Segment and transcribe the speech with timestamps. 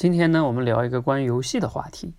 [0.00, 2.14] 今天呢，我们聊一个关于游戏的话题。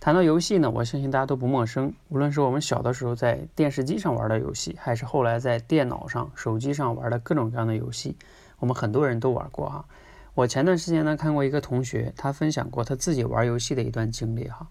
[0.00, 1.92] 谈到游戏呢，我相信大家都不陌生。
[2.08, 8.16] 无论是我们小的时候在电视机上玩的游戏，还是后来在电脑上、手机上玩的各种各样的游戏，
[8.58, 9.84] 我们很多人都玩过哈。
[10.32, 14.66] 我前段时间呢，看过一个同学，他分享过他自己玩游戏的一段经历哈。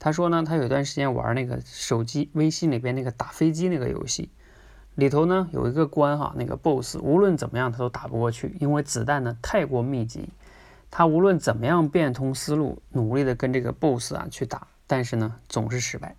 [0.00, 4.30] 他说呢，他有一段时间玩那个手机微信里边那个打飞机那个游戏，
[4.96, 10.28] 里头呢有一个关哈，那个 BOSS 无论怎么样他都打不过去，因为子弹呢太过密集。
[10.90, 16.16] 他无论怎么样变通思路，努力的跟这个 BOSS 啊去打，但是呢总是失败。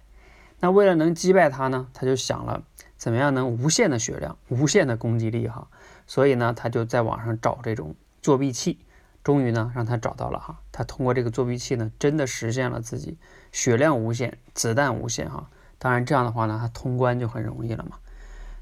[0.62, 2.64] 那为了能击败他呢，他就想了
[2.96, 5.68] 怎么样能无限的血量、无限的攻击力哈。
[6.08, 8.80] 所以呢，他就在网上找这种作弊器，
[9.24, 10.60] 终于呢让他找到了哈。
[10.72, 13.18] 他通过这个作弊器呢，真的实现了自己
[13.52, 15.50] 血量无限、子弹无限哈。
[15.80, 17.98] 当然这样的话呢，他通关就很容易了嘛。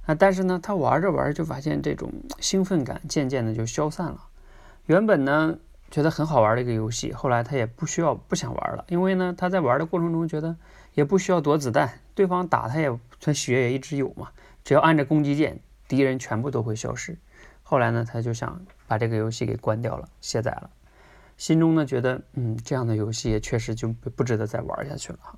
[0.08, 4.26] 啊，但是呢，他玩着玩着就发现这种兴奋感渐渐的就消散了。
[4.88, 5.60] 原本呢。
[5.92, 10.56] 觉得很好玩的一个游戏，后来他也不需要不想玩了，因为呢他在玩的过程中觉得
[10.94, 14.30] 也不需要躲子弹，对方打他也他血也一直有嘛，
[14.64, 17.18] 只要按着攻击键，敌人全部都会消失。
[17.64, 20.70] 后来呢他就想把这个游戏给关掉了，卸载了，
[21.38, 25.36] 心中呢觉得嗯这样的游戏也确实就不值得再玩下去了哈。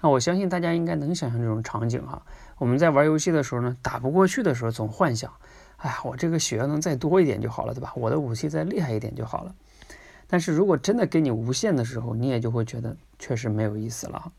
[0.00, 2.22] 那我相信大家应该能想象这种场景哈，
[2.56, 5.30] 我们在玩游戏的时候呢打不过去的时候总幻想，
[5.76, 7.92] 哎呀我这个血要能再多一点就好了对吧？
[7.96, 9.54] 我的武器再厉害一点就好了。
[10.30, 14.32] 但是如果真的给你无限的时候，你也就会觉得确实没有意思了。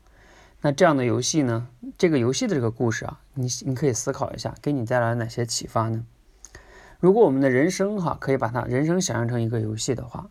[0.62, 1.68] 那这样的游戏呢？
[1.98, 6.06] 这个游戏的这个故事啊，你你可以思考一下，给你带来哪些启发呢？
[6.98, 10.30] 如果我们的人生哈，可以把它人生想象成一个游戏的话，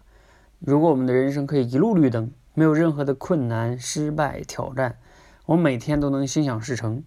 [0.57, 4.97] 如果我们的人生可以一路绿灯，没有任何的困难、失败、挑战，
[5.45, 7.03] 我每天都能心想事成，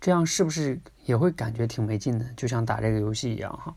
[0.00, 2.26] 这样是不是也会感觉挺没劲的？
[2.36, 3.74] 就像打这个游戏一样哈。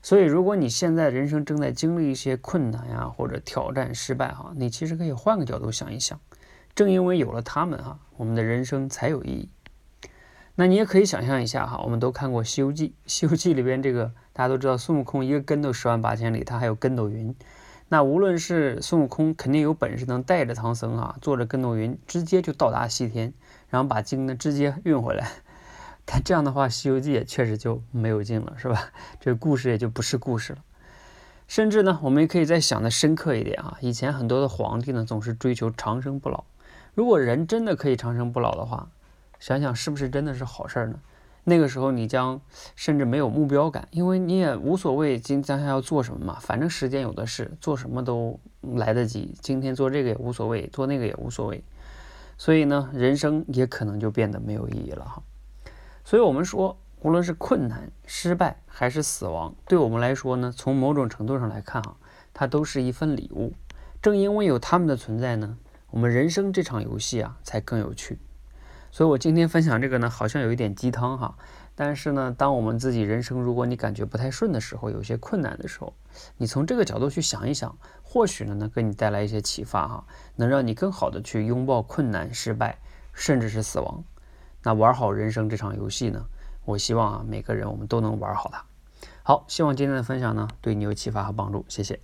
[0.00, 6.18] 所以，如果你现在人生正在经历一些困难呀，或者挑战失败哈，你其实可以换个角度想一想。
[6.74, 9.48] 正因为有了他们哈，我们的人生才有意义。
[10.54, 17.34] 那你也可以想象一下哈，我们都看过《西游记》，《西游记》里边这个大家都知道，孙悟空一个跟头十万八千里，他还有跟斗云。
[17.88, 23.32] 那无论是孙悟空，肯定有本事能带着唐僧啊，坐着跟斗云直接就到达西天，
[23.68, 25.28] 然后把经呢直接运回来。
[26.10, 28.90] 但这样的话，《西游记》也确实就没有劲了，是吧？
[29.20, 30.58] 这故事也就不是故事了。
[31.46, 33.76] 甚至呢，我们也可以再想的深刻一点啊。
[33.82, 36.44] 以前很多的皇帝呢，总是追求长生不老。
[36.94, 38.88] 如果人真的可以长生不老的话，
[39.38, 40.98] 想想是不是真的是好事儿呢？
[41.44, 42.40] 那个时候你将
[42.74, 49.34] 甚至没有目标感，因为你也无所谓今将下要做什么嘛，反正时间有的是，做什么都来得及。
[49.42, 51.62] 今天做这个也无所谓，做那个也无所谓。
[52.38, 55.22] 所以呢，人生也可能就变得没有意义了哈。
[56.08, 61.98] 所以，我们说，无论是困难、失败还是死亡，对我们来说呢，从某种程度上来看，哈，
[62.32, 63.52] 它都是一份礼物。
[64.00, 65.58] 正因为有他们的存在呢，
[65.90, 68.18] 我们人生这场游戏啊，才更有趣。
[68.90, 71.36] 所以我今天分享这个呢，好像有一点鸡汤哈。
[71.74, 75.92] 但是呢，当我们自己人生如果你感觉不太顺的时候，有些困难的时候，
[76.38, 82.78] 你从这个角度去想一想，或许呢，能给你带来一些启发哈，能让你更好的去拥抱困难、失败，
[83.12, 84.02] 甚至是死亡。
[84.62, 86.26] 那玩好人生这场游戏呢？
[86.64, 88.64] 我希望啊，每个人我们都能玩好它。
[89.22, 91.64] 好，希望今天的分享呢，对你有启发和帮助。
[91.68, 92.00] 谢谢。